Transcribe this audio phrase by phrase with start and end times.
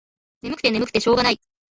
[0.41, 1.39] ねむくてねむくてしょうがない。